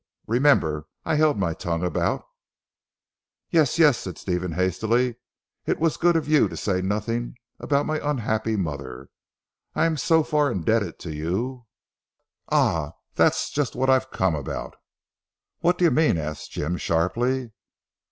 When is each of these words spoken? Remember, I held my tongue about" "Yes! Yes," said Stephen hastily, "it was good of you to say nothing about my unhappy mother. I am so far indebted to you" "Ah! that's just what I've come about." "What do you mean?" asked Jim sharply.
Remember, 0.25 0.87
I 1.05 1.13
held 1.13 1.37
my 1.37 1.53
tongue 1.53 1.83
about" 1.83 2.23
"Yes! 3.51 3.77
Yes," 3.77 3.99
said 3.99 4.17
Stephen 4.17 4.53
hastily, 4.53 5.17
"it 5.67 5.77
was 5.77 5.95
good 5.97 6.15
of 6.15 6.27
you 6.27 6.47
to 6.49 6.57
say 6.57 6.81
nothing 6.81 7.35
about 7.59 7.85
my 7.85 7.99
unhappy 8.01 8.55
mother. 8.55 9.11
I 9.75 9.85
am 9.85 9.97
so 9.97 10.23
far 10.23 10.51
indebted 10.51 10.97
to 11.01 11.13
you" 11.13 11.67
"Ah! 12.49 12.93
that's 13.13 13.51
just 13.51 13.75
what 13.75 13.91
I've 13.91 14.09
come 14.09 14.33
about." 14.33 14.75
"What 15.59 15.77
do 15.77 15.85
you 15.85 15.91
mean?" 15.91 16.17
asked 16.17 16.49
Jim 16.51 16.77
sharply. 16.77 17.51